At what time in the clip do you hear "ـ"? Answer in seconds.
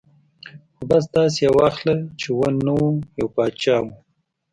0.39-0.73